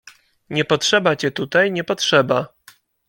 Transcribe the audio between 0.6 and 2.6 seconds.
potrzeba cię tutaj, nie potrzeba!"